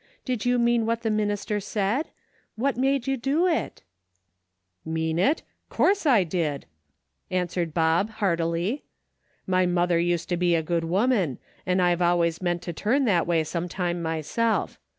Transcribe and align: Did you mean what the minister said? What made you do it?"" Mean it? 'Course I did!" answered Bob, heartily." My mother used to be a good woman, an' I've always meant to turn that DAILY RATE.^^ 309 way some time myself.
Did 0.25 0.45
you 0.45 0.57
mean 0.57 0.87
what 0.87 1.03
the 1.03 1.11
minister 1.11 1.59
said? 1.59 2.07
What 2.55 2.75
made 2.75 3.05
you 3.05 3.17
do 3.17 3.45
it?"" 3.45 3.83
Mean 4.83 5.19
it? 5.19 5.43
'Course 5.69 6.07
I 6.07 6.23
did!" 6.23 6.65
answered 7.29 7.71
Bob, 7.71 8.09
heartily." 8.09 8.83
My 9.45 9.67
mother 9.67 9.99
used 9.99 10.27
to 10.29 10.37
be 10.37 10.55
a 10.55 10.63
good 10.63 10.85
woman, 10.85 11.37
an' 11.67 11.81
I've 11.81 12.01
always 12.01 12.41
meant 12.41 12.63
to 12.63 12.73
turn 12.73 13.05
that 13.05 13.09
DAILY 13.09 13.19
RATE.^^ 13.19 13.25
309 13.25 13.27
way 13.27 13.43
some 13.43 13.69
time 13.69 14.01
myself. 14.01 14.79